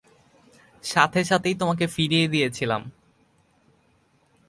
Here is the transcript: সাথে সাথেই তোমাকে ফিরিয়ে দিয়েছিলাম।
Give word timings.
সাথে 0.83 1.21
সাথেই 1.23 1.55
তোমাকে 1.55 1.85
ফিরিয়ে 1.87 2.27
দিয়েছিলাম। 2.27 2.81